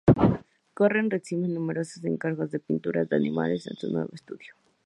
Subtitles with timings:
[0.73, 4.55] Koller recibe numerosos encargos de pinturas de animales en su nuevo estudio.